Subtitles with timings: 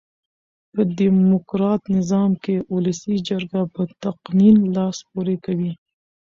[0.73, 5.71] په ډیموکرات نظام کښي اولسي جرګه په تقنين لاس پوري کوي.